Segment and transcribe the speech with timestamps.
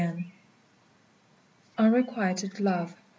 [1.77, 2.95] UNREQUITED LOVE.